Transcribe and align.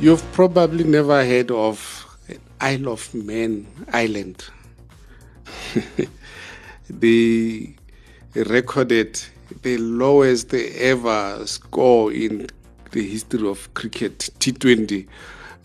You've 0.00 0.24
probably 0.32 0.84
never 0.84 1.24
heard 1.24 1.50
of 1.50 2.18
Isle 2.58 2.88
of 2.88 3.12
Man 3.14 3.66
Island. 3.92 4.44
they 6.90 7.76
recorded 8.34 9.22
the 9.62 9.76
lowest 9.76 10.54
ever 10.54 11.42
score 11.46 12.12
in 12.12 12.46
the 12.92 13.06
history 13.06 13.46
of 13.46 13.72
cricket 13.74 14.30
T20 14.38 15.06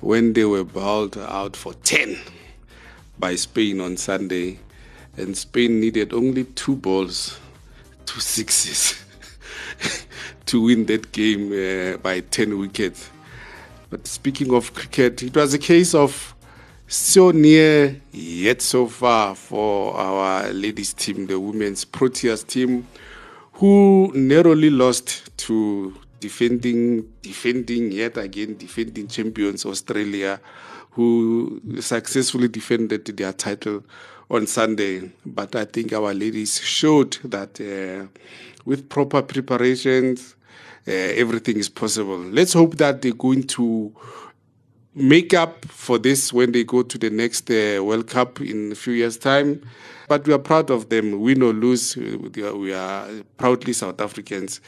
when 0.01 0.33
they 0.33 0.45
were 0.45 0.63
bowled 0.63 1.17
out 1.17 1.55
for 1.55 1.73
10 1.73 2.17
by 3.17 3.35
Spain 3.35 3.79
on 3.79 3.97
Sunday. 3.97 4.59
And 5.17 5.35
Spain 5.37 5.79
needed 5.79 6.13
only 6.13 6.43
two 6.43 6.75
balls, 6.75 7.39
two 8.05 8.19
sixes, 8.19 9.01
to 10.45 10.61
win 10.61 10.85
that 10.87 11.11
game 11.11 11.51
uh, 11.51 11.97
by 11.97 12.19
10 12.19 12.57
wickets. 12.57 13.09
But 13.89 14.07
speaking 14.07 14.53
of 14.53 14.73
cricket, 14.73 15.23
it 15.23 15.35
was 15.35 15.53
a 15.53 15.59
case 15.59 15.93
of 15.93 16.35
so 16.87 17.31
near 17.31 17.99
yet 18.11 18.61
so 18.61 18.87
far 18.87 19.35
for 19.35 19.95
our 19.95 20.51
ladies 20.51 20.93
team, 20.93 21.27
the 21.27 21.39
women's 21.39 21.85
Proteas 21.85 22.45
team, 22.45 22.87
who 23.53 24.11
narrowly 24.13 24.69
lost 24.69 25.35
to 25.37 25.95
defending, 26.19 27.07
defending 27.21 27.91
yet 27.91 28.17
again, 28.17 28.57
defending 28.57 29.07
champions 29.07 29.65
Australia, 29.65 30.39
who 30.91 31.61
successfully 31.79 32.47
defended 32.47 33.05
their 33.05 33.33
title 33.33 33.83
on 34.29 34.47
Sunday. 34.47 35.11
But 35.25 35.55
I 35.55 35.65
think 35.65 35.93
our 35.93 36.13
ladies 36.13 36.59
showed 36.59 37.17
that 37.23 37.59
uh, 37.61 38.07
with 38.65 38.89
proper 38.89 39.21
preparations, 39.21 40.35
uh, 40.87 40.91
everything 40.91 41.57
is 41.57 41.69
possible. 41.69 42.17
Let's 42.17 42.53
hope 42.53 42.77
that 42.77 43.01
they're 43.01 43.13
going 43.13 43.43
to 43.43 43.93
make 44.93 45.33
up 45.33 45.65
for 45.65 45.97
this 45.97 46.31
when 46.31 46.51
they 46.53 46.63
go 46.63 46.81
to 46.81 46.97
the 46.97 47.09
next 47.09 47.49
uh, 47.51 47.83
World 47.83 48.07
Cup 48.07 48.39
in 48.39 48.71
a 48.71 48.75
few 48.75 48.93
years' 48.93 49.17
time. 49.17 49.61
But 50.07 50.27
we 50.27 50.33
are 50.33 50.39
proud 50.39 50.69
of 50.69 50.89
them, 50.89 51.19
win 51.19 51.41
or 51.41 51.51
lose. 51.51 51.95
We 51.97 52.73
are 52.73 53.09
proudly 53.37 53.73
South 53.73 53.99
Africans. 53.99 54.61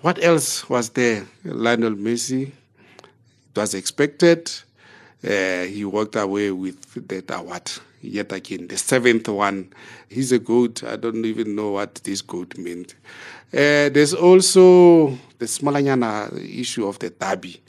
What 0.00 0.24
else 0.24 0.68
was 0.70 0.88
there? 0.90 1.26
Lionel 1.44 1.94
Messi. 1.96 2.46
It 2.46 3.56
was 3.56 3.74
expected. 3.74 4.50
Uh, 5.22 5.64
he 5.64 5.84
walked 5.84 6.16
away 6.16 6.50
with 6.50 7.08
that 7.08 7.30
award 7.30 7.70
yet 8.02 8.32
again, 8.32 8.68
the 8.68 8.76
seventh 8.76 9.28
one. 9.28 9.72
He's 10.08 10.32
a 10.32 10.38
goat. 10.38 10.82
I 10.84 10.96
don't 10.96 11.24
even 11.24 11.54
know 11.54 11.72
what 11.72 11.96
this 11.96 12.22
goat 12.22 12.56
meant. 12.58 12.94
Uh, 13.52 13.90
there's 13.90 14.14
also 14.14 15.08
the 15.38 15.46
Smalanyana 15.46 16.32
issue 16.58 16.86
of 16.86 16.98
the 16.98 17.10
derby. 17.10 17.60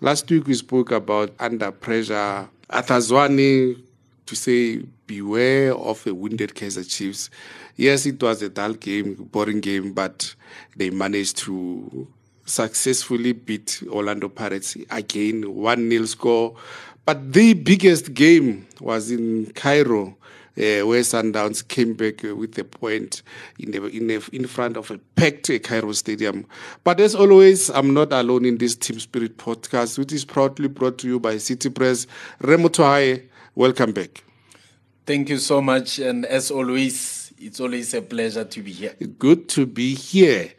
Last 0.00 0.30
week 0.30 0.46
we 0.46 0.54
spoke 0.54 0.90
about 0.90 1.32
under 1.38 1.70
pressure. 1.70 2.48
Atazwani 2.70 3.80
to 4.26 4.34
say 4.36 4.78
beware 5.06 5.74
of 5.74 6.02
the 6.04 6.14
wounded 6.14 6.54
Kaizer 6.54 6.88
Chiefs. 6.88 7.28
Yes, 7.76 8.06
it 8.06 8.22
was 8.22 8.40
a 8.42 8.48
dull 8.48 8.74
game, 8.74 9.14
boring 9.14 9.60
game, 9.60 9.92
but 9.92 10.34
they 10.76 10.90
managed 10.90 11.36
to 11.38 12.06
successfully 12.46 13.32
beat 13.32 13.82
Orlando 13.88 14.28
Pirates 14.28 14.76
again, 14.90 15.54
1 15.54 15.90
0 15.90 16.04
score. 16.06 16.56
But 17.04 17.32
the 17.32 17.54
biggest 17.54 18.14
game 18.14 18.66
was 18.80 19.10
in 19.10 19.52
Cairo 19.54 20.16
uh, 20.56 20.86
where 20.86 21.00
Sundowns 21.00 21.66
came 21.66 21.94
back 21.94 22.24
uh, 22.24 22.34
with 22.34 22.56
a 22.58 22.64
point 22.64 23.22
in, 23.58 23.72
the, 23.72 23.84
in, 23.86 24.06
the, 24.06 24.28
in 24.32 24.46
front 24.46 24.76
of 24.76 24.90
a 24.90 24.98
packed 25.16 25.50
Cairo 25.64 25.92
stadium. 25.92 26.46
But 26.84 27.00
as 27.00 27.14
always, 27.14 27.70
I'm 27.70 27.92
not 27.92 28.12
alone 28.12 28.44
in 28.44 28.58
this 28.58 28.76
Team 28.76 29.00
Spirit 29.00 29.36
podcast, 29.36 29.98
which 29.98 30.12
is 30.12 30.24
proudly 30.24 30.68
brought 30.68 30.98
to 30.98 31.08
you 31.08 31.18
by 31.18 31.38
City 31.38 31.70
Press. 31.70 32.06
Remo 32.40 32.68
Tohaye, 32.68 33.24
welcome 33.54 33.92
back. 33.92 34.22
Thank 35.06 35.28
you 35.28 35.38
so 35.38 35.60
much. 35.60 35.98
And 35.98 36.24
as 36.24 36.50
always, 36.50 37.32
it's 37.36 37.60
always 37.60 37.92
a 37.94 38.00
pleasure 38.02 38.44
to 38.44 38.62
be 38.62 38.72
here. 38.72 38.94
Good 39.18 39.48
to 39.50 39.66
be 39.66 39.94
here. 39.94 40.52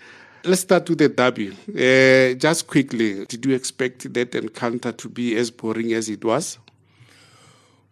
Let's 0.47 0.61
start 0.61 0.87
with 0.87 0.99
the 0.99 1.09
derby. 1.09 1.49
Uh, 1.69 2.37
just 2.37 2.67
quickly, 2.67 3.25
did 3.25 3.43
you 3.47 3.55
expect 3.55 4.13
that 4.13 4.35
encounter 4.35 4.91
to 4.91 5.09
be 5.09 5.35
as 5.35 5.49
boring 5.49 5.91
as 5.93 6.07
it 6.07 6.23
was? 6.23 6.59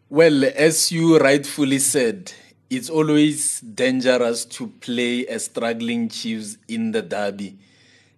Well, 0.07 0.43
as 0.55 0.91
you 0.91 1.17
rightfully 1.17 1.79
said, 1.79 2.31
it's 2.69 2.91
always 2.91 3.59
dangerous 3.61 4.45
to 4.45 4.67
play 4.67 5.25
a 5.25 5.39
struggling 5.39 6.09
Chiefs 6.09 6.57
in 6.67 6.91
the 6.91 7.01
derby. 7.01 7.57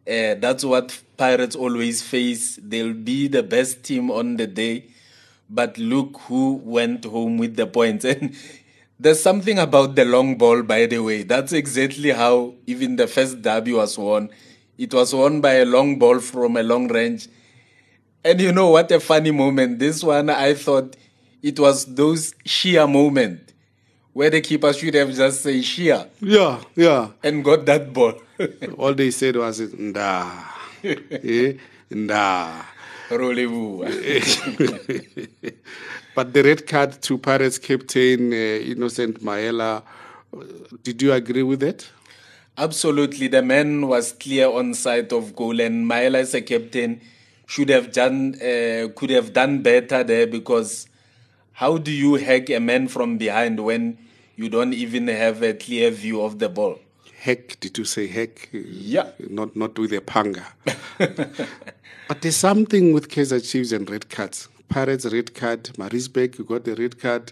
Uh, 0.05 0.35
that's 0.35 0.65
what 0.65 1.01
Pirates 1.15 1.55
always 1.55 2.01
face. 2.01 2.59
They'll 2.61 2.93
be 2.93 3.29
the 3.29 3.41
best 3.41 3.83
team 3.83 4.11
on 4.11 4.35
the 4.35 4.47
day, 4.47 4.87
but 5.49 5.77
look 5.77 6.17
who 6.27 6.55
went 6.61 7.05
home 7.05 7.37
with 7.37 7.55
the 7.55 7.67
points. 7.67 8.03
And 8.05 8.35
there's 8.99 9.21
something 9.21 9.59
about 9.59 9.95
the 9.95 10.05
long 10.05 10.37
ball, 10.37 10.63
by 10.63 10.85
the 10.85 10.99
way. 10.99 11.23
That's 11.23 11.53
exactly 11.53 12.11
how 12.11 12.53
even 12.65 12.95
the 12.95 13.07
first 13.07 13.41
derby 13.41 13.73
was 13.73 13.97
won. 13.97 14.29
It 14.77 14.93
was 14.93 15.13
won 15.13 15.41
by 15.41 15.55
a 15.55 15.65
long 15.65 15.99
ball 15.99 16.19
from 16.19 16.57
a 16.57 16.63
long 16.63 16.87
range. 16.87 17.27
And 18.23 18.41
you 18.41 18.51
know 18.51 18.69
what 18.69 18.91
a 18.91 18.99
funny 18.99 19.31
moment. 19.31 19.79
This 19.79 20.03
one, 20.03 20.29
I 20.29 20.53
thought 20.53 20.95
it 21.43 21.59
was 21.59 21.85
those 21.85 22.33
sheer 22.45 22.87
moment 22.87 23.53
where 24.13 24.29
the 24.29 24.41
keeper 24.41 24.71
should 24.73 24.93
have 24.93 25.13
just 25.13 25.43
said 25.43 25.63
sheer. 25.63 26.07
Yeah, 26.21 26.61
yeah. 26.75 27.09
And 27.21 27.43
got 27.43 27.65
that 27.65 27.93
ball. 27.93 28.13
All 28.77 28.93
they 28.93 29.11
said 29.11 29.35
was 29.35 29.59
nda. 29.59 30.45
eh? 30.83 31.53
Nda. 31.91 32.65
Rolez-vous. 33.09 33.85
but 36.15 36.33
the 36.33 36.43
red 36.43 36.65
card 36.65 37.01
to 37.03 37.17
Pirates 37.17 37.59
captain 37.59 38.31
uh, 38.31 38.35
Innocent 38.35 39.21
Maela, 39.21 39.83
did 40.83 41.01
you 41.01 41.11
agree 41.11 41.43
with 41.43 41.59
that? 41.59 41.87
Absolutely. 42.57 43.27
The 43.27 43.41
man 43.41 43.87
was 43.87 44.13
clear 44.13 44.47
on 44.47 44.73
side 44.73 45.11
of 45.11 45.35
goal, 45.35 45.59
and 45.59 45.85
Maela 45.85 46.19
as 46.19 46.33
a 46.33 46.41
captain 46.41 47.01
should 47.45 47.69
have 47.69 47.91
done 47.91 48.35
uh, 48.35 48.87
could 48.95 49.09
have 49.09 49.33
done 49.33 49.61
better 49.61 50.03
there 50.03 50.25
because 50.25 50.87
how 51.53 51.77
do 51.77 51.91
you 51.91 52.15
hack 52.15 52.49
a 52.49 52.59
man 52.59 52.87
from 52.87 53.17
behind 53.17 53.63
when 53.63 53.97
you 54.35 54.49
don't 54.49 54.73
even 54.73 55.07
have 55.07 55.43
a 55.43 55.53
clear 55.53 55.91
view 55.91 56.21
of 56.21 56.39
the 56.39 56.49
ball? 56.49 56.79
Hack? 57.19 57.57
Did 57.59 57.77
you 57.77 57.85
say 57.85 58.07
hack? 58.07 58.49
Yeah. 58.51 59.11
Not 59.29 59.55
not 59.55 59.77
with 59.77 59.91
a 59.91 60.01
panga. 60.01 60.45
but 60.97 62.21
there's 62.21 62.37
something 62.37 62.93
with 62.93 63.09
Kaizer 63.09 63.39
Chiefs 63.39 63.73
and 63.73 63.89
red 63.89 64.09
cards. 64.09 64.47
Pirates 64.69 65.05
red 65.05 65.33
card, 65.33 65.69
Maritzburg 65.77 66.45
got 66.47 66.65
the 66.65 66.75
red 66.75 66.99
card, 66.99 67.31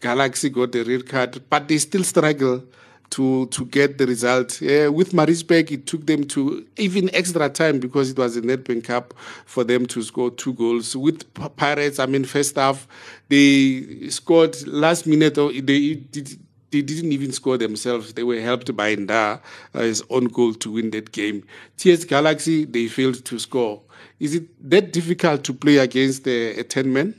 Galaxy 0.00 0.50
got 0.50 0.72
the 0.72 0.84
red 0.84 1.08
card, 1.08 1.42
but 1.48 1.68
they 1.68 1.78
still 1.78 2.04
struggle 2.04 2.64
to 3.10 3.46
to 3.46 3.64
get 3.66 3.98
the 3.98 4.06
result. 4.06 4.60
Yeah, 4.60 4.88
with 4.88 5.14
Maritzburg, 5.14 5.70
it 5.70 5.86
took 5.86 6.06
them 6.06 6.24
to 6.28 6.66
even 6.76 7.14
extra 7.14 7.48
time 7.48 7.78
because 7.78 8.10
it 8.10 8.18
was 8.18 8.36
a 8.36 8.42
Nedbank 8.42 8.84
Cup 8.84 9.14
for 9.44 9.62
them 9.64 9.86
to 9.86 10.02
score 10.02 10.30
two 10.30 10.52
goals. 10.54 10.96
With 10.96 11.32
Pirates, 11.56 11.98
I 11.98 12.06
mean, 12.06 12.24
first 12.24 12.56
half 12.56 12.88
they 13.28 14.08
scored 14.08 14.66
last 14.66 15.06
minute. 15.06 15.34
They 15.34 15.94
did. 15.94 16.38
They 16.74 16.82
didn't 16.82 17.12
even 17.12 17.30
score 17.30 17.56
themselves. 17.56 18.14
They 18.14 18.24
were 18.24 18.40
helped 18.40 18.74
by 18.76 18.96
Ndah, 18.96 19.40
uh, 19.74 19.78
his 19.78 20.02
own 20.10 20.24
goal 20.24 20.54
to 20.54 20.72
win 20.72 20.90
that 20.90 21.12
game. 21.12 21.44
TS 21.76 22.04
Galaxy, 22.04 22.64
they 22.64 22.88
failed 22.88 23.24
to 23.26 23.38
score. 23.38 23.80
Is 24.18 24.34
it 24.34 24.68
that 24.68 24.92
difficult 24.92 25.44
to 25.44 25.54
play 25.54 25.76
against 25.76 26.26
a, 26.26 26.58
a 26.58 26.64
10 26.64 26.92
man? 26.92 27.14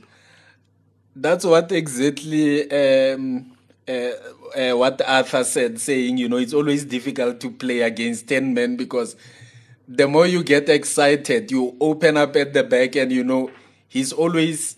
That's 1.14 1.46
what 1.46 1.72
exactly 1.72 2.70
um, 2.70 3.56
uh, 3.88 4.10
uh, 4.54 4.76
what 4.76 5.00
Arthur 5.08 5.42
said, 5.42 5.80
saying, 5.80 6.18
you 6.18 6.28
know, 6.28 6.36
it's 6.36 6.52
always 6.52 6.84
difficult 6.84 7.40
to 7.40 7.50
play 7.50 7.80
against 7.80 8.28
10 8.28 8.52
men 8.52 8.76
because 8.76 9.16
the 9.88 10.06
more 10.06 10.26
you 10.26 10.42
get 10.42 10.68
excited, 10.68 11.50
you 11.50 11.74
open 11.80 12.18
up 12.18 12.36
at 12.36 12.52
the 12.52 12.62
back, 12.62 12.96
and, 12.96 13.10
you 13.10 13.24
know, 13.24 13.50
he's 13.88 14.12
always 14.12 14.76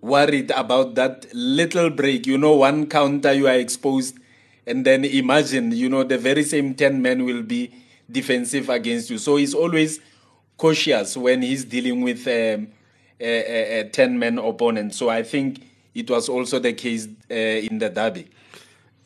worried 0.00 0.50
about 0.50 0.94
that 0.94 1.26
little 1.32 1.90
break. 1.90 2.26
You 2.26 2.38
know, 2.38 2.56
one 2.56 2.86
counter 2.86 3.32
you 3.32 3.48
are 3.48 3.54
exposed, 3.58 4.18
and 4.66 4.84
then 4.84 5.04
imagine, 5.04 5.72
you 5.72 5.88
know, 5.88 6.04
the 6.04 6.18
very 6.18 6.42
same 6.42 6.74
10 6.74 7.00
men 7.00 7.24
will 7.24 7.42
be 7.42 7.72
defensive 8.10 8.68
against 8.68 9.10
you. 9.10 9.18
So 9.18 9.36
he's 9.36 9.54
always 9.54 10.00
cautious 10.56 11.16
when 11.16 11.42
he's 11.42 11.64
dealing 11.64 12.02
with 12.02 12.26
um, 12.26 12.68
a, 13.20 13.80
a, 13.80 13.80
a 13.80 13.88
10 13.88 14.18
man 14.18 14.38
opponent. 14.38 14.94
So 14.94 15.08
I 15.08 15.22
think 15.22 15.62
it 15.94 16.10
was 16.10 16.28
also 16.28 16.58
the 16.58 16.72
case 16.72 17.08
uh, 17.30 17.34
in 17.34 17.78
the 17.78 17.88
derby. 17.88 18.28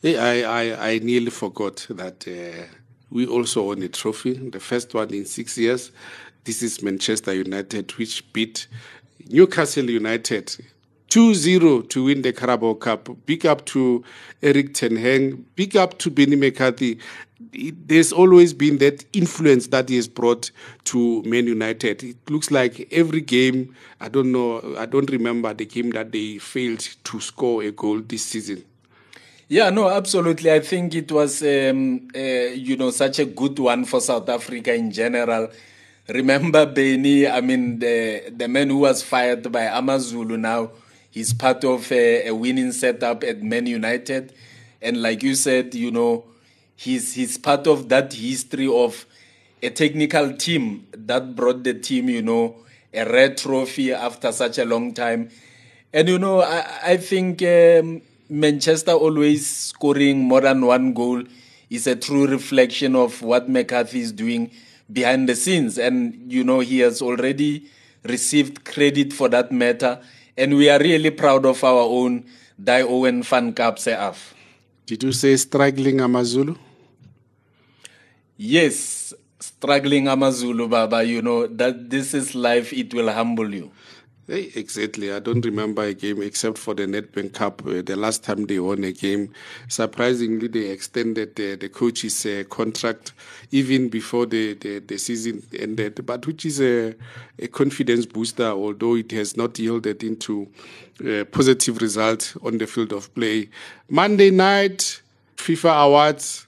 I, 0.03 0.43
I, 0.43 0.89
I 0.93 0.99
nearly 0.99 1.29
forgot 1.29 1.85
that 1.89 2.27
uh, 2.27 2.65
we 3.11 3.27
also 3.27 3.63
won 3.67 3.83
a 3.83 3.87
trophy, 3.87 4.33
the 4.33 4.59
first 4.59 4.93
one 4.93 5.13
in 5.13 5.25
six 5.25 5.57
years. 5.57 5.91
This 6.43 6.63
is 6.63 6.81
Manchester 6.81 7.33
United, 7.33 7.91
which 7.97 8.31
beat 8.33 8.67
Newcastle 9.29 9.89
United 9.89 10.55
2-0 11.11 11.89
to 11.89 12.05
win 12.05 12.21
the 12.21 12.31
Carabao 12.31 12.75
Cup. 12.75 13.09
Big 13.25 13.45
up 13.45 13.65
to 13.65 14.03
Erik 14.41 14.73
ten 14.73 14.95
Hag. 14.95 15.43
Big 15.55 15.75
up 15.75 15.97
to 15.99 16.09
Benni 16.09 16.37
McCarthy. 16.37 16.99
there's 17.53 18.13
always 18.13 18.53
been 18.53 18.77
that 18.77 19.03
influence 19.13 19.67
that 19.67 19.89
he 19.89 19.95
has 19.97 20.07
brought 20.07 20.51
to 20.85 21.21
Man 21.23 21.47
United. 21.47 22.03
It 22.03 22.17
looks 22.29 22.51
like 22.51 22.87
every 22.93 23.21
game, 23.21 23.75
I 23.99 24.07
don't 24.09 24.31
know, 24.31 24.75
I 24.77 24.85
don't 24.85 25.09
remember 25.09 25.53
the 25.53 25.65
game 25.65 25.91
that 25.91 26.11
they 26.11 26.37
failed 26.37 26.79
to 27.03 27.19
score 27.19 27.63
a 27.63 27.71
goal 27.71 27.99
this 27.99 28.25
season. 28.25 28.63
Yeah, 29.49 29.69
no, 29.69 29.89
absolutely. 29.89 30.49
I 30.49 30.61
think 30.61 30.95
it 30.95 31.11
was, 31.11 31.41
um, 31.43 32.07
uh, 32.15 32.19
you 32.19 32.77
know, 32.77 32.89
such 32.89 33.19
a 33.19 33.25
good 33.25 33.59
one 33.59 33.83
for 33.83 33.99
South 33.99 34.29
Africa 34.29 34.73
in 34.73 34.91
general. 34.91 35.49
Remember 36.07 36.65
Benni, 36.65 37.29
I 37.29 37.41
mean, 37.41 37.79
the, 37.79 38.31
the 38.33 38.47
man 38.47 38.69
who 38.69 38.77
was 38.77 39.03
fired 39.03 39.51
by 39.51 39.63
Amazulu 39.63 40.37
now, 40.37 40.71
he's 41.11 41.33
part 41.33 41.63
of 41.63 41.91
a, 41.91 42.27
a 42.27 42.33
winning 42.33 42.71
setup 42.71 43.23
at 43.23 43.43
Man 43.43 43.67
United. 43.67 44.33
And 44.81 45.01
like 45.01 45.21
you 45.21 45.35
said, 45.35 45.75
you 45.75 45.91
know, 45.91 46.25
he's, 46.75 47.13
he's 47.13 47.37
part 47.37 47.67
of 47.67 47.89
that 47.89 48.13
history 48.13 48.67
of 48.67 49.05
a 49.61 49.69
technical 49.69 50.33
team 50.33 50.87
that 50.93 51.35
brought 51.35 51.63
the 51.63 51.75
team, 51.75 52.09
you 52.09 52.23
know, 52.23 52.55
a 52.93 53.05
red 53.05 53.37
trophy 53.37 53.93
after 53.93 54.31
such 54.31 54.57
a 54.57 54.65
long 54.65 54.93
time. 54.93 55.29
And, 55.93 56.07
you 56.09 56.17
know, 56.17 56.41
I, 56.41 56.79
I 56.83 56.97
think 56.97 57.43
um, 57.43 58.01
Manchester 58.29 58.93
always 58.93 59.45
scoring 59.45 60.23
more 60.23 60.41
than 60.41 60.65
one 60.65 60.93
goal 60.93 61.23
is 61.69 61.85
a 61.87 61.95
true 61.95 62.27
reflection 62.27 62.95
of 62.95 63.21
what 63.21 63.49
McCarthy 63.49 63.99
is 63.99 64.11
doing 64.11 64.51
behind 64.91 65.29
the 65.29 65.35
scenes. 65.35 65.77
And, 65.77 66.31
you 66.31 66.43
know, 66.43 66.59
he 66.59 66.79
has 66.79 67.01
already 67.01 67.69
received 68.03 68.65
credit 68.65 69.13
for 69.13 69.29
that 69.29 69.51
matter. 69.51 70.01
And 70.37 70.55
we 70.55 70.69
are 70.69 70.79
really 70.79 71.11
proud 71.11 71.45
of 71.45 71.63
our 71.63 71.83
own 71.83 72.25
Dai 72.61 72.81
Owen 72.81 73.23
fan 73.23 73.53
cup 73.53 73.77
CF. 73.77 74.15
Did 74.85 75.03
you 75.03 75.11
say 75.11 75.35
struggling 75.35 76.01
Amazulu? 76.01 76.55
Yes, 78.37 79.13
struggling 79.39 80.07
Amazulu, 80.07 80.67
Baba. 80.67 81.03
You 81.03 81.21
know, 81.21 81.47
that 81.47 81.89
this 81.89 82.13
is 82.13 82.33
life, 82.33 82.73
it 82.73 82.93
will 82.93 83.11
humble 83.11 83.53
you. 83.53 83.71
Exactly. 84.31 85.11
I 85.11 85.19
don't 85.19 85.43
remember 85.43 85.83
a 85.83 85.93
game 85.93 86.21
except 86.21 86.57
for 86.57 86.73
the 86.73 86.83
Nedbank 86.85 87.33
Cup. 87.33 87.61
Uh, 87.67 87.81
the 87.81 87.97
last 87.97 88.23
time 88.23 88.45
they 88.45 88.59
won 88.59 88.81
a 88.85 88.93
game, 88.93 89.33
surprisingly, 89.67 90.47
they 90.47 90.67
extended 90.69 91.35
the, 91.35 91.55
the 91.55 91.67
coach's 91.67 92.25
uh, 92.25 92.43
contract 92.49 93.11
even 93.51 93.89
before 93.89 94.25
the, 94.25 94.53
the, 94.53 94.79
the, 94.79 94.97
season 94.97 95.43
ended, 95.59 96.05
but 96.05 96.25
which 96.25 96.45
is 96.45 96.61
a, 96.61 96.95
a 97.39 97.47
confidence 97.47 98.05
booster, 98.05 98.47
although 98.47 98.95
it 98.95 99.11
has 99.11 99.35
not 99.35 99.59
yielded 99.59 100.01
into 100.01 100.47
uh, 101.05 101.25
positive 101.25 101.81
results 101.81 102.37
on 102.41 102.57
the 102.57 102.67
field 102.67 102.93
of 102.93 103.13
play. 103.13 103.49
Monday 103.89 104.31
night, 104.31 105.01
FIFA 105.35 105.87
Awards, 105.87 106.47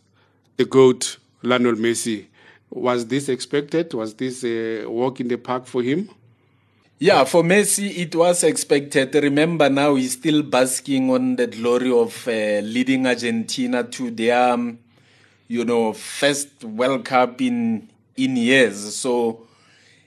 the 0.55 0.63
GOAT, 0.63 1.17
Lionel 1.41 1.75
Messi. 1.75 2.27
Was 2.69 3.05
this 3.07 3.27
expected? 3.27 3.93
Was 3.93 4.13
this 4.13 4.45
a 4.45 4.85
walk 4.85 5.19
in 5.19 5.27
the 5.27 5.37
park 5.37 5.65
for 5.65 5.83
him? 5.83 6.09
Yeah, 7.03 7.25
for 7.25 7.43
Messi, 7.43 7.97
it 7.97 8.15
was 8.15 8.45
expected. 8.45 9.13
Remember, 9.15 9.69
now 9.69 9.95
he's 9.95 10.13
still 10.13 10.41
basking 10.41 11.11
on 11.11 11.35
the 11.35 11.47
glory 11.47 11.91
of 11.91 12.25
uh, 12.29 12.61
leading 12.63 13.05
Argentina 13.05 13.83
to 13.83 14.09
their, 14.09 14.53
um, 14.53 14.79
you 15.49 15.65
know, 15.65 15.91
first 15.91 16.63
World 16.63 17.03
Cup 17.03 17.41
in 17.41 17.89
in 18.15 18.37
years. 18.37 18.95
So, 18.95 19.45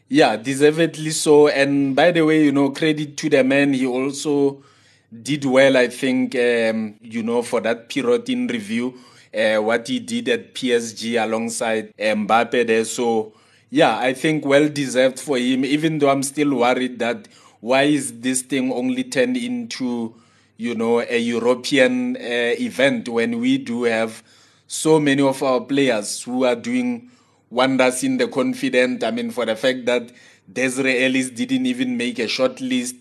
yeah, 0.09 0.39
deservedly 0.39 1.11
so. 1.11 1.49
And 1.49 1.95
by 1.95 2.13
the 2.13 2.23
way, 2.25 2.45
you 2.45 2.53
know, 2.53 2.71
credit 2.71 3.19
to 3.19 3.29
the 3.29 3.45
man. 3.45 3.75
He 3.75 3.85
also 3.87 4.65
did 5.13 5.45
well, 5.45 5.77
I 5.77 5.89
think, 5.89 6.35
um, 6.35 6.95
you 7.03 7.23
know, 7.23 7.43
for 7.43 7.61
that 7.61 7.91
period 7.91 8.27
in 8.31 8.47
review, 8.47 8.95
uh, 9.35 9.59
what 9.59 9.87
he 9.87 9.99
did 10.01 10.31
at 10.31 10.55
PSG 10.55 11.23
alongside 11.23 11.95
Mbappe 11.99 12.67
there. 12.67 12.87
So, 12.87 13.35
yeah, 13.71 13.99
I 13.99 14.13
think 14.13 14.45
well 14.45 14.69
deserved 14.69 15.19
for 15.19 15.39
him, 15.39 15.65
even 15.65 15.99
though 15.99 16.11
I'm 16.11 16.23
still 16.23 16.55
worried 16.55 16.99
that 17.01 17.29
why 17.61 17.83
is 17.85 18.21
this 18.21 18.43
thing 18.43 18.73
only 18.73 19.05
turned 19.05 19.37
into, 19.37 20.15
you 20.57 20.75
know, 20.75 21.01
a 21.01 21.19
European 21.19 22.17
uh, 22.17 22.21
event 22.21 23.09
when 23.09 23.41
we 23.41 23.59
do 23.59 23.85
have 23.85 24.23
so 24.67 25.01
many 25.01 25.23
of 25.23 25.43
our 25.43 25.61
players 25.61 26.23
who 26.23 26.45
are 26.45 26.57
doing 26.57 27.11
wonders 27.51 28.05
in 28.05 28.19
the 28.19 28.29
confident. 28.29 29.03
I 29.03 29.11
mean, 29.11 29.31
for 29.31 29.47
the 29.47 29.57
fact 29.57 29.87
that 29.87 30.13
Desiree 30.53 31.05
Ellis 31.05 31.31
didn't 31.31 31.67
even 31.67 31.97
make 31.97 32.19
a 32.19 32.29
short 32.29 32.61
list. 32.61 32.95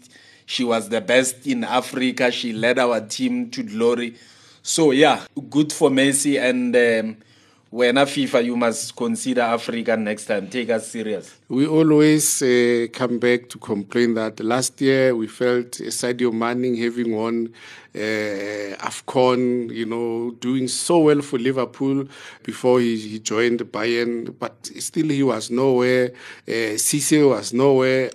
She 0.45 0.63
was 0.63 0.89
the 0.89 1.01
best 1.01 1.45
in 1.47 1.63
Africa. 1.63 2.31
She 2.31 2.53
led 2.53 2.79
our 2.79 3.01
team 3.01 3.49
to 3.51 3.63
glory. 3.63 4.15
So, 4.61 4.91
yeah, 4.91 5.25
good 5.49 5.71
for 5.71 5.89
Messi. 5.89 6.39
And 6.39 6.75
um, 6.75 7.17
when 7.69 7.97
a 7.97 8.05
FIFA, 8.05 8.45
you 8.45 8.55
must 8.55 8.95
consider 8.95 9.41
Africa 9.41 9.97
next 9.97 10.25
time. 10.25 10.47
Take 10.47 10.69
us 10.69 10.87
serious. 10.87 11.35
We 11.49 11.67
always 11.67 12.41
uh, 12.41 12.87
come 12.93 13.19
back 13.19 13.49
to 13.49 13.57
complain 13.59 14.13
that 14.13 14.39
last 14.39 14.79
year 14.79 15.15
we 15.15 15.27
felt 15.27 15.71
Sadio 15.71 16.31
Mane 16.31 16.75
having 16.75 17.15
won 17.15 17.53
uh, 17.93 18.77
AFCON, 18.79 19.73
you 19.73 19.85
know, 19.85 20.31
doing 20.39 20.67
so 20.67 20.99
well 20.99 21.21
for 21.21 21.37
Liverpool 21.37 22.05
before 22.43 22.79
he, 22.79 22.97
he 22.97 23.19
joined 23.19 23.59
Bayern, 23.71 24.33
but 24.39 24.65
still 24.79 25.09
he 25.09 25.23
was 25.23 25.51
nowhere. 25.51 26.11
Uh, 26.47 26.77
Cisse 26.77 27.27
was 27.29 27.53
nowhere. 27.53 28.09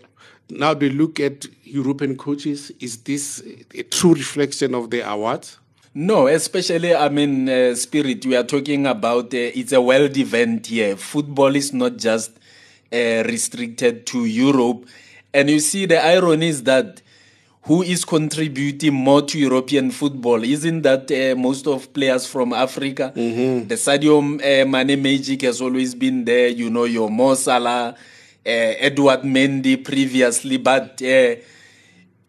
Now 0.49 0.75
they 0.75 0.89
look 0.89 1.21
at 1.21 1.47
European 1.65 2.17
coaches. 2.17 2.73
Is 2.81 2.97
this 2.99 3.43
a 3.75 3.83
true 3.85 4.15
reflection 4.15 4.75
of 4.75 4.91
the 4.91 5.09
awards? 5.09 5.60
No, 5.93 6.29
especially, 6.29 6.95
I 6.95 7.09
mean, 7.09 7.49
uh, 7.49 7.75
Spirit, 7.75 8.25
we 8.25 8.37
are 8.37 8.45
talking 8.45 8.87
about 8.87 9.35
uh, 9.35 9.39
it's 9.39 9.73
a 9.73 9.81
world 9.81 10.17
event 10.17 10.69
here. 10.69 10.97
Football 10.97 11.57
is 11.57 11.73
not 11.73 11.97
just 11.97 12.31
uh, 12.93 13.25
restricted 13.27 14.07
to 14.07 14.25
Europe. 14.25 14.87
And 15.35 15.51
you 15.51 15.59
see, 15.59 15.87
the 15.87 16.05
irony 16.05 16.49
is 16.49 16.63
that 16.63 17.03
who 17.63 17.83
is 17.83 18.05
contributing 18.05 18.95
more 18.95 19.23
to 19.23 19.39
European 19.39 19.91
football? 19.91 20.45
Isn't 20.45 20.83
that 20.83 21.11
uh, 21.11 21.37
most 21.37 21.67
of 21.67 21.93
players 21.93 22.25
from 22.25 22.53
Africa? 22.53 23.13
Mm-hmm. 23.17 23.67
The 23.67 23.75
Sadio 23.75 24.21
uh, 24.21 24.67
Mane 24.67 25.03
magic 25.03 25.43
has 25.43 25.61
always 25.61 25.97
been 25.97 26.25
there. 26.25 26.49
You 26.49 26.71
know, 26.71 26.85
your 26.85 27.11
Mo 27.11 27.35
Salah, 27.35 27.97
uh, 28.47 28.49
Edouard 28.49 29.23
Mendy 29.23 29.85
previously, 29.85 30.57
but 30.57 31.03
uh, 31.03 31.35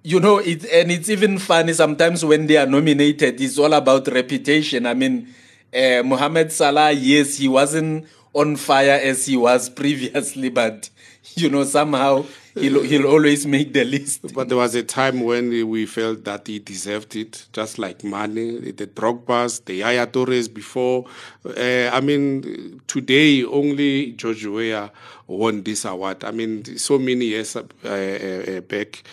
you 0.03 0.19
know 0.19 0.39
it 0.39 0.65
and 0.65 0.91
it's 0.91 1.09
even 1.09 1.37
funny 1.37 1.73
sometimes 1.73 2.25
when 2.25 2.47
they 2.47 2.57
are 2.57 2.65
nominated 2.65 3.39
it's 3.39 3.57
all 3.57 3.73
about 3.73 4.07
reputation. 4.07 4.85
I 4.85 4.93
mean 4.93 5.33
uh, 5.73 6.03
mohamed 6.03 6.51
salah 6.51 6.91
yes 6.91 7.37
he 7.37 7.47
wasn't 7.47 8.07
on 8.33 8.55
fire 8.55 8.99
as 9.03 9.25
he 9.25 9.37
was 9.37 9.69
previously 9.81 10.49
but 10.49 10.89
you 11.35 11.49
know 11.49 11.63
somehow 11.63 12.25
he'll, 12.55 12.81
he'll 12.83 13.05
always 13.07 13.45
make 13.45 13.73
the 13.73 13.83
list. 13.83 14.33
But 14.33 14.49
there 14.49 14.57
was 14.57 14.75
a 14.75 14.83
time 14.83 15.21
when 15.21 15.49
we 15.69 15.85
felt 15.85 16.23
that 16.25 16.47
he 16.47 16.59
deserved 16.59 17.15
it 17.15 17.45
just 17.53 17.77
like 17.79 18.03
Mane, 18.03 18.75
the 18.75 18.87
Drogbas, 18.87 19.63
the 19.65 19.75
Yaya 19.75 20.07
Toures 20.07 20.53
before. 20.53 21.05
Uh, 21.45 21.89
i 21.93 22.01
mean 22.01 22.81
today 22.87 23.43
only 23.43 24.13
George 24.13 24.45
Weah 24.45 24.91
won 25.27 25.61
this 25.63 25.85
award. 25.85 26.23
I 26.23 26.31
mean 26.31 26.77
so 26.77 26.97
many 26.97 27.25
years 27.25 27.55
uh, 27.55 28.61
back 28.67 29.03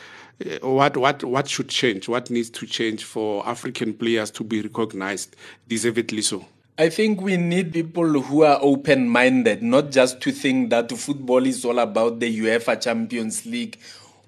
what 0.62 0.96
what 0.96 1.24
what 1.24 1.48
should 1.48 1.68
change? 1.68 2.08
What 2.08 2.30
needs 2.30 2.50
to 2.50 2.66
change 2.66 3.04
for 3.04 3.46
African 3.46 3.94
players 3.94 4.30
to 4.32 4.44
be 4.44 4.62
recognized 4.62 5.36
deservedly 5.68 6.22
so? 6.22 6.44
I 6.80 6.90
think 6.90 7.20
we 7.20 7.36
need 7.36 7.72
people 7.72 8.06
who 8.22 8.44
are 8.44 8.58
open 8.62 9.08
minded, 9.08 9.64
not 9.64 9.90
just 9.90 10.20
to 10.20 10.30
think 10.30 10.70
that 10.70 10.92
football 10.92 11.44
is 11.44 11.64
all 11.64 11.80
about 11.80 12.20
the 12.20 12.38
UEFA 12.38 12.80
Champions 12.80 13.44
League 13.44 13.78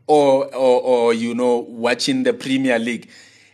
or, 0.09 0.53
or, 0.53 0.81
or 0.83 1.15
you 1.15 1.33
know, 1.33 1.59
watching 1.69 2.25
the 2.25 2.33
Premier 2.33 2.77
League. 2.81 3.09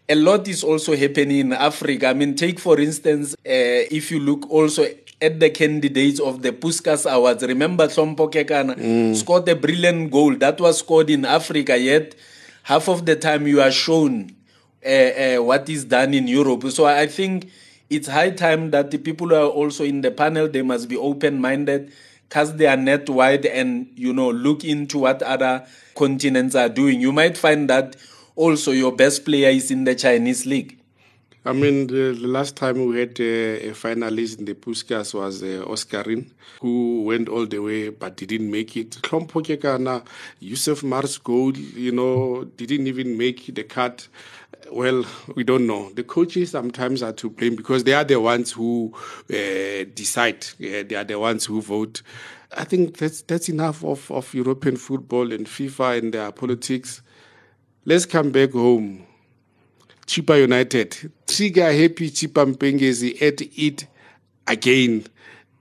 A 0.08 0.14
lot 0.14 0.48
is 0.48 0.64
also 0.64 0.96
happening 0.96 1.40
in 1.40 1.52
Africa. 1.52 2.06
I 2.08 2.14
mean, 2.14 2.36
take 2.36 2.58
for 2.58 2.80
instance, 2.80 3.34
uh, 3.34 3.84
if 3.90 4.10
you 4.10 4.18
look 4.18 4.50
also 4.50 4.86
at 5.20 5.40
the 5.40 5.50
candidates 5.50 6.18
of 6.18 6.40
the 6.40 6.52
Puskas 6.52 7.10
Awards, 7.10 7.42
remember 7.42 7.88
Hlompo 7.88 8.32
Kekana 8.32 8.76
mm. 8.76 9.14
scored 9.14 9.46
a 9.50 9.56
brilliant 9.56 10.10
goal 10.10 10.34
that 10.36 10.58
was 10.58 10.78
scored 10.78 11.10
in 11.10 11.26
Africa, 11.26 11.76
yet 11.76 12.14
half 12.66 12.88
of 12.88 13.06
the 13.06 13.14
time 13.14 13.46
you 13.46 13.60
are 13.60 13.70
shown 13.70 14.34
uh, 14.84 14.88
uh, 14.88 15.36
what 15.36 15.68
is 15.68 15.84
done 15.84 16.12
in 16.12 16.26
Europe. 16.26 16.64
So 16.72 16.84
I 16.84 17.06
think 17.06 17.48
it's 17.88 18.08
high 18.08 18.30
time 18.30 18.72
that 18.72 18.90
the 18.90 18.98
people 18.98 19.28
who 19.28 19.36
are 19.36 19.46
also 19.46 19.84
in 19.84 20.00
the 20.00 20.10
panel 20.10 20.48
they 20.48 20.62
must 20.62 20.88
be 20.88 20.96
open-minded, 20.96 21.92
cast 22.28 22.58
their 22.58 22.76
net 22.76 23.08
wide, 23.08 23.46
and 23.46 23.88
you 23.94 24.12
know 24.12 24.30
look 24.30 24.64
into 24.64 24.98
what 24.98 25.22
other 25.22 25.64
continents 25.94 26.56
are 26.56 26.68
doing. 26.68 27.00
You 27.00 27.12
might 27.12 27.38
find 27.38 27.70
that 27.70 27.94
also 28.34 28.72
your 28.72 28.90
best 28.90 29.24
player 29.24 29.50
is 29.50 29.70
in 29.70 29.84
the 29.84 29.94
Chinese 29.94 30.44
league. 30.44 30.76
I 31.46 31.52
mean, 31.52 31.86
the, 31.86 32.12
the 32.20 32.26
last 32.26 32.56
time 32.56 32.86
we 32.86 32.98
had 32.98 33.20
uh, 33.20 33.22
a 33.22 33.70
finalist 33.70 34.40
in 34.40 34.46
the 34.46 34.54
Puskas 34.54 35.14
was 35.14 35.44
uh, 35.44 35.64
Oscarine, 35.64 36.32
who 36.60 37.04
went 37.04 37.28
all 37.28 37.46
the 37.46 37.60
way 37.60 37.90
but 37.90 38.16
didn't 38.16 38.50
make 38.50 38.76
it. 38.76 38.90
Hlompo 39.02 39.44
Kekana, 39.44 40.04
Yusuf 40.40 40.82
Mars 40.82 41.18
Gold, 41.18 41.56
you 41.56 41.92
know, 41.92 42.42
didn't 42.56 42.88
even 42.88 43.16
make 43.16 43.54
the 43.54 43.62
cut. 43.62 44.08
Well, 44.72 45.04
we 45.36 45.44
don't 45.44 45.68
know. 45.68 45.92
The 45.92 46.02
coaches 46.02 46.50
sometimes 46.50 47.00
are 47.00 47.12
to 47.12 47.30
blame 47.30 47.54
because 47.54 47.84
they 47.84 47.94
are 47.94 48.02
the 48.02 48.20
ones 48.20 48.50
who 48.50 48.92
uh, 49.30 49.84
decide. 49.94 50.44
They 50.58 50.96
are 50.96 51.04
the 51.04 51.20
ones 51.20 51.44
who 51.44 51.62
vote. 51.62 52.02
I 52.56 52.64
think 52.64 52.96
that's 52.96 53.22
that's 53.22 53.48
enough 53.48 53.84
of, 53.84 54.10
of 54.10 54.34
European 54.34 54.76
football 54.76 55.32
and 55.32 55.46
FIFA 55.46 55.98
and 55.98 56.12
their 56.12 56.32
politics. 56.32 57.02
Let's 57.84 58.04
come 58.04 58.32
back 58.32 58.50
home 58.50 59.06
Chippa 60.06 60.40
United. 60.40 61.12
Trigger 61.26 61.72
happy 61.72 62.10
Chippa 62.10 62.54
Mpengesi 62.54 63.20
at 63.20 63.40
it 63.42 63.86
again. 64.46 65.04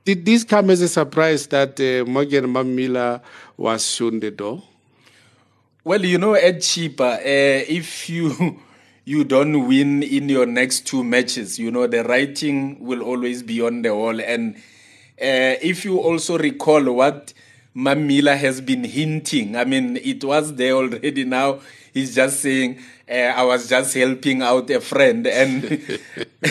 Did 0.06 0.24
this 0.24 0.44
come 0.44 0.70
as 0.70 0.82
a 0.82 0.88
surprise 0.88 1.48
that 1.48 1.80
uh, 1.80 2.10
Morgan 2.10 2.46
Mammila 2.46 3.22
was 3.58 3.86
shown 3.90 4.20
the 4.20 4.30
door? 4.30 4.62
Well, 5.84 6.06
you 6.06 6.18
know, 6.20 6.34
Ed 6.34 6.60
Chippa, 6.60 7.18
uh, 7.18 7.66
if 7.68 8.10
you 8.10 8.60
you 9.06 9.24
don't 9.24 9.68
win 9.68 10.04
in 10.04 10.30
your 10.30 10.46
next 10.46 10.88
two 10.88 11.04
matches, 11.04 11.58
you 11.60 11.72
know, 11.72 11.88
the 11.88 12.04
writing 12.04 12.80
will 12.80 13.02
always 13.02 13.44
be 13.44 13.62
on 13.62 13.82
the 13.82 13.96
wall. 13.96 14.20
And 14.20 14.56
uh, 14.56 15.58
if 15.62 15.86
you 15.86 16.00
also 16.00 16.38
recall 16.38 16.84
what 16.92 17.34
Mammila 17.76 18.38
has 18.38 18.62
been 18.62 18.84
hinting, 18.84 19.56
I 19.56 19.66
mean, 19.66 19.98
it 19.98 20.24
was 20.24 20.56
there 20.56 20.74
already 20.74 21.24
now. 21.24 21.62
He's 21.96 22.14
just 22.14 22.42
saying, 22.42 22.80
uh, 23.10 23.32
I 23.38 23.44
was 23.44 23.70
just 23.70 23.94
helping 23.94 24.42
out 24.42 24.70
a 24.70 24.82
friend. 24.82 25.26
And 25.26 25.98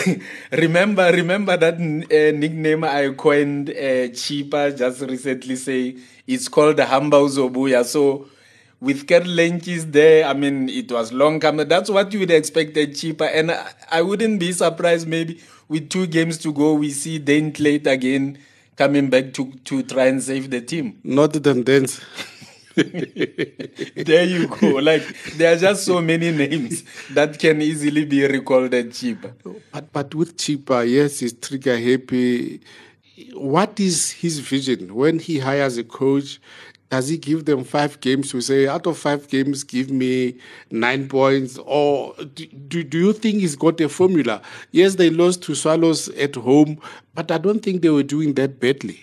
remember, 0.53 1.13
remember 1.13 1.55
that 1.59 1.75
uh, 1.75 2.39
nickname 2.39 2.83
I 2.83 3.11
coined 3.11 3.69
uh, 3.69 4.09
Chippa 4.17 4.75
just 4.75 5.03
recently 5.03 5.57
say 5.57 5.97
it's 6.27 6.49
called 6.49 6.79
Hamba 6.79 7.19
Zobuya. 7.29 7.85
So 7.85 8.27
with 8.81 9.07
Kat 9.07 9.25
Lenkies 9.25 9.93
there, 9.93 10.25
I 10.25 10.33
mean, 10.33 10.71
it 10.71 10.91
was 10.91 11.13
long 11.13 11.41
coming. 11.41 11.69
That's 11.69 11.91
what 11.91 12.11
you 12.15 12.21
would 12.21 12.31
expect 12.31 12.75
a 12.79 12.87
Chippa. 12.87 13.31
And 13.31 13.55
I, 13.91 14.01
wouldn't 14.01 14.41
be 14.41 14.51
surprised 14.53 15.07
maybe 15.07 15.43
with 15.69 15.91
two 15.91 16.07
games 16.07 16.39
to 16.39 16.55
go, 16.55 16.73
we 16.73 16.91
see 16.91 17.19
Dane 17.19 17.53
Clayton 17.53 17.93
again 17.93 18.39
coming 18.77 19.11
back 19.11 19.35
to, 19.35 19.53
to 19.65 19.83
try 19.83 20.07
and 20.07 20.23
save 20.23 20.49
the 20.49 20.63
team. 20.63 21.01
Not 21.05 21.35
them 21.35 21.65
dance. 21.65 22.01
there 22.77 24.25
you 24.25 24.49
go. 24.49 24.67
Like 24.79 25.03
there 25.37 25.53
are 25.53 25.59
just 25.59 25.85
so 25.85 26.01
many 26.01 26.33
names 26.33 26.83
that 27.11 27.39
can 27.39 27.63
easily 27.63 28.05
be 28.05 28.27
recalled 28.27 28.75
as 28.75 28.87
Chippa. 28.87 29.33
But 29.73 29.93
but 29.93 30.15
with 30.15 30.37
Chippa, 30.37 30.89
yes, 30.89 31.21
he's 31.21 31.35
trigger 31.35 31.79
happy. 31.79 32.61
What 33.33 33.79
is 33.79 34.11
his 34.11 34.41
vision 34.41 34.95
when 34.95 35.21
he 35.21 35.39
hires 35.39 35.79
a 35.79 35.85
coach? 35.85 36.41
Does 36.91 37.09
he 37.09 37.17
give 37.17 37.45
them 37.45 37.65
five 37.65 37.99
games 38.01 38.31
to 38.31 38.41
say, 38.41 38.69
out 38.69 38.87
of 38.87 38.99
five 38.99 39.29
games, 39.29 39.65
give 39.65 39.91
me 39.91 40.37
nine 40.71 41.09
points? 41.09 41.59
Or 41.65 42.15
do, 42.35 42.85
do 42.85 42.99
you 42.99 43.13
think 43.13 43.41
he's 43.41 43.57
got 43.57 43.81
a 43.81 43.89
formula? 43.89 44.43
Yes, 44.71 44.95
they 44.95 45.11
lost 45.11 45.43
to 45.45 45.55
Swallows 45.55 46.09
at 46.11 46.37
home, 46.37 46.79
but 47.15 47.31
I 47.31 47.39
don't 47.39 47.61
think 47.61 47.83
they 47.83 47.91
were 47.91 48.05
doing 48.05 48.35
that 48.35 48.61
badly. 48.61 49.01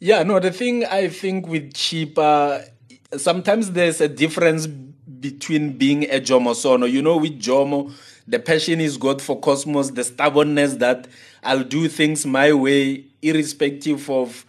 Yeah, 0.00 0.22
no, 0.22 0.38
the 0.38 0.50
thing 0.50 0.84
I 0.86 1.08
think 1.08 1.46
with 1.46 1.72
Chippa 1.72 2.68
sometimes 3.16 3.72
there's 3.72 4.00
a 4.00 4.08
difference 4.08 4.66
between 4.66 5.76
being 5.76 6.04
a 6.04 6.20
Jomo 6.20 6.54
Sono. 6.54 6.86
You 6.86 7.02
know, 7.02 7.16
with 7.16 7.40
Jomo, 7.40 7.92
the 8.26 8.38
passion 8.38 8.80
he's 8.80 8.96
got 8.96 9.20
for 9.20 9.38
Cosmos, 9.38 9.90
the 9.90 10.04
stubbornness 10.04 10.74
that 10.74 11.08
I'll 11.42 11.64
do 11.64 11.88
things 11.88 12.24
my 12.26 12.52
way, 12.52 13.04
irrespective 13.22 14.08
of 14.10 14.44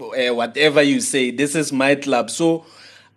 uh, 0.00 0.34
whatever 0.34 0.82
you 0.82 1.00
say. 1.00 1.30
This 1.30 1.54
is 1.54 1.72
my 1.72 1.94
club. 1.94 2.30
So 2.30 2.66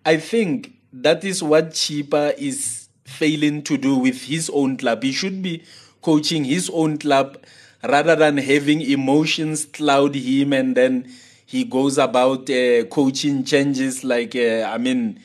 I 0.05 0.17
think 0.17 0.73
that 0.93 1.23
is 1.23 1.43
what 1.43 1.71
Chippa 1.71 2.37
is 2.37 2.89
failing 3.05 3.63
to 3.63 3.77
do 3.77 3.95
with 3.97 4.23
his 4.23 4.49
own 4.49 4.77
club. 4.77 5.03
He 5.03 5.11
should 5.11 5.41
be 5.41 5.63
coaching 6.01 6.43
his 6.45 6.69
own 6.73 6.97
club 6.97 7.37
rather 7.83 8.15
than 8.15 8.37
having 8.37 8.81
emotions 8.81 9.65
cloud 9.65 10.15
him 10.15 10.53
and 10.53 10.75
then 10.75 11.09
he 11.47 11.63
goes 11.63 11.97
about 11.97 12.49
uh, 12.49 12.83
coaching 12.85 13.43
changes 13.43 14.03
like 14.03 14.35
uh, 14.35 14.69
i 14.69 14.77
mean 14.77 15.19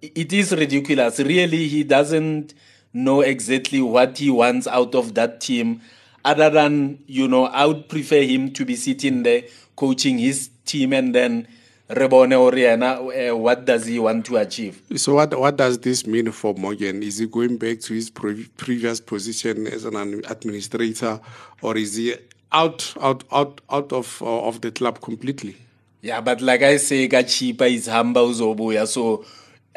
it 0.00 0.32
is 0.32 0.52
ridiculous 0.52 1.18
really 1.18 1.68
he 1.68 1.84
doesn't 1.84 2.54
know 2.94 3.20
exactly 3.20 3.82
what 3.82 4.16
he 4.16 4.30
wants 4.30 4.66
out 4.66 4.94
of 4.94 5.14
that 5.14 5.40
team 5.40 5.80
other 6.24 6.48
than 6.48 6.98
you 7.06 7.28
know 7.28 7.44
i 7.46 7.66
would 7.66 7.88
prefer 7.88 8.22
him 8.22 8.50
to 8.50 8.64
be 8.64 8.76
sitting 8.76 9.22
there 9.22 9.42
coaching 9.76 10.18
his 10.18 10.50
team 10.64 10.92
and 10.92 11.14
then 11.14 11.46
Rebone 11.90 12.34
Oriana, 12.34 13.00
uh, 13.02 13.36
what 13.36 13.64
does 13.64 13.84
he 13.84 13.98
want 13.98 14.24
to 14.26 14.36
achieve? 14.36 14.80
So, 14.94 15.14
what 15.14 15.36
what 15.36 15.56
does 15.56 15.76
this 15.76 16.06
mean 16.06 16.30
for 16.30 16.54
Morgan? 16.54 17.02
Is 17.02 17.18
he 17.18 17.26
going 17.26 17.56
back 17.56 17.80
to 17.80 17.94
his 17.94 18.10
pre- 18.10 18.46
previous 18.56 19.00
position 19.00 19.66
as 19.66 19.84
an 19.84 19.96
administrator, 19.96 21.18
or 21.62 21.76
is 21.76 21.96
he 21.96 22.14
out 22.52 22.94
out 23.00 23.24
out 23.32 23.60
out 23.70 23.92
of 23.92 24.20
uh, 24.22 24.46
of 24.48 24.60
the 24.60 24.70
club 24.70 25.00
completely. 25.00 25.56
Yeah, 26.02 26.20
but 26.20 26.40
like 26.40 26.62
I 26.62 26.78
say, 26.78 27.08
Gachipa 27.08 27.70
is 27.70 27.86
humble 27.86 28.28
Uzobuya, 28.28 28.86
so 28.86 29.24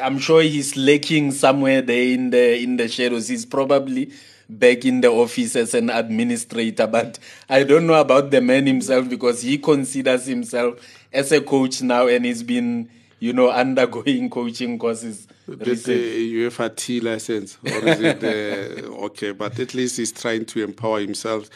I'm 0.00 0.18
sure 0.18 0.42
he's 0.42 0.76
lurking 0.76 1.30
somewhere 1.32 1.82
there 1.82 2.02
in 2.14 2.30
the 2.30 2.58
in 2.62 2.76
the 2.76 2.88
shadows. 2.88 3.28
He's 3.28 3.44
probably 3.44 4.10
back 4.48 4.84
in 4.84 5.00
the 5.00 5.08
office 5.08 5.56
as 5.56 5.74
an 5.74 5.90
administrator, 5.90 6.86
but 6.86 7.18
I 7.48 7.64
don't 7.64 7.86
know 7.86 8.00
about 8.00 8.30
the 8.30 8.40
man 8.40 8.66
himself 8.66 9.08
because 9.08 9.42
he 9.42 9.58
considers 9.58 10.26
himself 10.26 10.80
as 11.12 11.32
a 11.32 11.40
coach 11.40 11.82
now 11.82 12.06
and 12.08 12.24
he's 12.24 12.42
been, 12.42 12.90
you 13.20 13.32
know, 13.32 13.50
undergoing 13.50 14.30
coaching 14.30 14.78
courses. 14.78 15.26
With 15.46 15.84
the 15.84 16.34
UEFA 16.34 16.74
T 16.74 17.00
license, 17.00 17.58
or 17.62 17.88
is 17.88 18.00
it 18.00 18.24
uh, 18.24 18.86
okay? 19.04 19.32
But 19.32 19.58
at 19.58 19.74
least 19.74 19.98
he's 19.98 20.12
trying 20.12 20.46
to 20.46 20.62
empower 20.62 21.00
himself. 21.00 21.50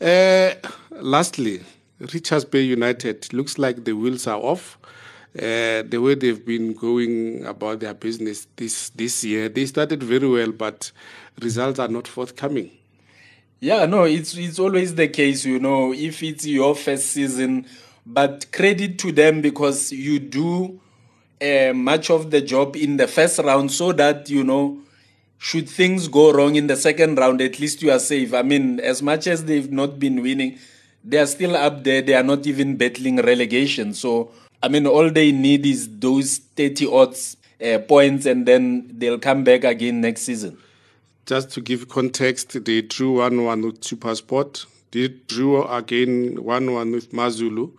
Uh, 0.00 0.52
lastly, 0.92 1.62
Richards 1.98 2.44
Bay 2.44 2.62
United 2.62 3.32
looks 3.32 3.58
like 3.58 3.84
the 3.84 3.92
wheels 3.92 4.26
are 4.26 4.38
off. 4.38 4.78
Uh, 5.36 5.82
the 5.88 5.98
way 5.98 6.14
they've 6.14 6.44
been 6.44 6.72
going 6.72 7.46
about 7.46 7.80
their 7.80 7.94
business 7.94 8.46
this 8.56 8.90
this 8.90 9.22
year, 9.22 9.48
they 9.48 9.64
started 9.64 10.02
very 10.02 10.28
well, 10.28 10.52
but 10.52 10.90
results 11.40 11.78
are 11.78 11.88
not 11.88 12.08
forthcoming. 12.08 12.70
Yeah, 13.60 13.86
no, 13.86 14.04
it's 14.04 14.36
it's 14.36 14.58
always 14.58 14.94
the 14.94 15.08
case, 15.08 15.44
you 15.44 15.58
know. 15.60 15.92
If 15.92 16.22
it's 16.22 16.46
your 16.46 16.74
first 16.74 17.06
season, 17.06 17.66
but 18.06 18.50
credit 18.52 18.98
to 19.00 19.12
them 19.12 19.40
because 19.40 19.92
you 19.92 20.18
do 20.18 20.80
uh, 21.40 21.72
much 21.74 22.10
of 22.10 22.30
the 22.30 22.40
job 22.40 22.76
in 22.76 22.96
the 22.96 23.08
first 23.08 23.38
round 23.38 23.72
so 23.72 23.92
that, 23.92 24.28
you 24.28 24.44
know, 24.44 24.78
should 25.38 25.68
things 25.68 26.06
go 26.08 26.32
wrong 26.32 26.56
in 26.56 26.66
the 26.66 26.76
second 26.76 27.16
round, 27.16 27.40
at 27.40 27.58
least 27.58 27.82
you 27.82 27.90
are 27.90 27.98
safe. 27.98 28.34
I 28.34 28.42
mean, 28.42 28.78
as 28.80 29.02
much 29.02 29.26
as 29.26 29.44
they've 29.46 29.72
not 29.72 29.98
been 29.98 30.22
winning, 30.22 30.58
they 31.02 31.18
are 31.18 31.26
still 31.26 31.56
up 31.56 31.82
there. 31.82 32.02
They 32.02 32.14
are 32.14 32.22
not 32.22 32.46
even 32.46 32.76
battling 32.76 33.16
relegation. 33.16 33.94
So, 33.94 34.32
I 34.62 34.68
mean, 34.68 34.86
all 34.86 35.10
they 35.10 35.32
need 35.32 35.64
is 35.64 35.88
those 35.98 36.38
30 36.56 36.86
odds 36.92 37.36
uh, 37.64 37.78
points 37.78 38.26
and 38.26 38.46
then 38.46 38.90
they'll 38.92 39.18
come 39.18 39.44
back 39.44 39.64
again 39.64 40.02
next 40.02 40.22
season. 40.22 40.58
Just 41.26 41.50
to 41.52 41.60
give 41.60 41.88
context, 41.88 42.64
they 42.64 42.82
drew 42.82 43.18
1 43.18 43.44
1 43.44 43.62
with 43.62 43.80
Supersport. 43.80 44.66
They 44.90 45.08
drew 45.08 45.64
again 45.64 46.42
1 46.42 46.72
1 46.72 46.90
with 46.90 47.12
Mazulu, 47.12 47.72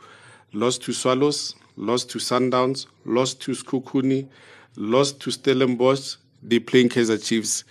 lost 0.54 0.84
to 0.84 0.94
Swallows, 0.94 1.56
lost 1.78 2.10
to 2.12 2.18
Sundowns, 2.20 2.88
lost 3.06 3.42
to 3.42 3.52
Sekhukhune, 3.52 4.28
lost 4.76 5.20
to 5.22 5.32
Stellenbosch. 5.32 6.18
They 6.44 6.60
playing 6.60 6.90
Kaizer 6.90 7.24
Chiefs. 7.24 7.64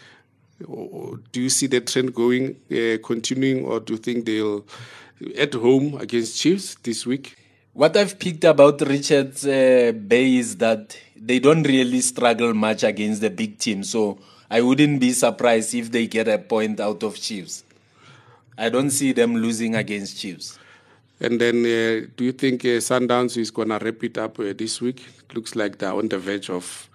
Do 0.61 1.41
you 1.41 1.49
see 1.49 1.67
the 1.67 1.81
trend 1.81 2.15
going, 2.15 2.57
uh, 2.71 2.99
continuing, 3.03 3.65
or 3.65 3.81
do 3.81 3.95
you 3.95 3.99
think 3.99 4.27
they'll 4.27 4.65
at 5.37 5.55
home 5.55 5.97
against 6.01 6.39
Chiefs 6.39 6.77
this 6.83 7.07
week? 7.07 7.37
What 7.73 7.97
I've 7.97 8.19
picked 8.19 8.45
about 8.45 8.81
Richards 8.81 9.47
uh, 9.47 9.93
Bay 9.93 10.37
is 10.37 10.57
that 10.57 10.97
they 11.17 11.39
don't 11.39 11.63
really 11.63 12.01
struggle 12.01 12.53
much 12.53 12.83
against 12.83 13.21
the 13.21 13.31
big 13.31 13.59
team. 13.59 13.85
So 13.85 14.19
I 14.51 14.61
wouldn't 14.61 15.01
be 15.01 15.13
surprised 15.13 15.75
if 15.75 15.91
they 15.91 16.07
get 16.07 16.29
a 16.29 16.39
point 16.39 16.81
out 16.81 17.03
of 17.03 17.17
Chiefs. 17.17 17.65
I 18.59 18.69
don't 18.69 18.91
see 18.91 19.13
them 19.13 19.37
losing 19.37 19.77
against 19.77 20.19
Chiefs. 20.19 20.59
And 21.21 21.39
then, 21.39 21.57
uh, 21.67 22.09
do 22.17 22.25
you 22.25 22.33
think 22.33 22.65
uh, 22.65 22.81
Sundowns 22.81 23.37
is 23.37 23.51
going 23.51 23.69
to 23.69 23.79
wrap 23.79 24.03
it 24.03 24.17
up 24.17 24.41
uh, 24.41 24.55
this 24.57 24.81
week? 24.81 25.07
It 25.19 25.35
looks 25.35 25.55
like 25.55 25.77
they're 25.77 25.93
on 25.93 26.09
the 26.09 26.19
verge 26.19 26.49
of 26.49 26.89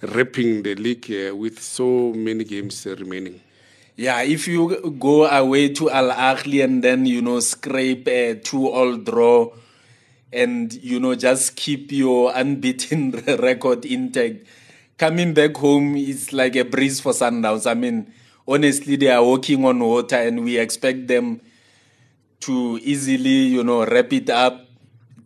wrapping 0.00 0.62
the 0.62 0.76
league 0.76 1.10
uh, 1.10 1.34
with 1.34 1.60
so 1.60 2.12
many 2.12 2.44
games 2.44 2.86
uh, 2.86 2.94
remaining. 2.94 3.40
Yeah, 3.96 4.22
if 4.22 4.46
you 4.46 4.94
go 4.98 5.26
away 5.26 5.70
to 5.74 5.90
Al 5.90 6.10
Ahly 6.10 6.62
and 6.64 6.82
then 6.82 7.06
you 7.06 7.20
know 7.20 7.40
scrape 7.40 8.06
a 8.08 8.36
two-all 8.36 8.96
draw, 8.98 9.52
and 10.32 10.72
you 10.74 10.98
know 10.98 11.14
just 11.14 11.56
keep 11.56 11.90
your 11.92 12.32
unbeaten 12.34 13.10
record 13.26 13.84
intact, 13.84 14.46
coming 14.96 15.34
back 15.34 15.56
home 15.56 15.96
is 15.96 16.32
like 16.32 16.56
a 16.56 16.64
breeze 16.64 17.00
for 17.00 17.12
Sundowns. 17.12 17.68
I 17.68 17.74
mean, 17.74 18.12
honestly 18.46 18.96
they 18.96 19.10
are 19.10 19.22
walking 19.22 19.64
on 19.64 19.80
water 19.80 20.16
and 20.16 20.44
we 20.44 20.58
expect 20.58 21.08
them 21.08 21.40
to 22.42 22.78
easily, 22.82 23.46
you 23.46 23.64
know, 23.64 23.84
wrap 23.84 24.12
it 24.12 24.30
up, 24.30 24.66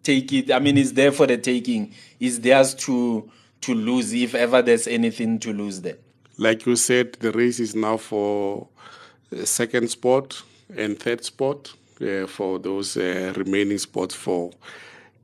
take 0.03 0.33
it. 0.33 0.51
I 0.51 0.59
mean, 0.59 0.79
it's 0.79 0.93
there 0.93 1.13
for 1.13 1.27
the 1.27 1.39
taking. 1.39 1.93
It's 2.21 2.39
theirs 2.39 2.75
to 2.77 3.31
to 3.63 3.75
lose 3.75 4.13
if 4.13 4.35
ever 4.35 4.63
there's 4.63 4.87
anything 4.87 5.39
to 5.41 5.53
lose 5.53 5.81
there. 5.81 5.97
Like 6.39 6.67
you 6.67 6.77
said, 6.77 7.15
the 7.15 7.33
race 7.33 7.59
is 7.59 7.75
now 7.75 7.97
for 7.97 8.69
second 9.45 9.91
spot 9.91 10.43
and 10.77 10.99
third 10.99 11.25
spot 11.25 11.73
uh, 12.01 12.27
for 12.27 12.59
those 12.59 12.97
uh, 12.97 13.33
remaining 13.37 13.79
spots 13.79 14.15
for 14.15 14.53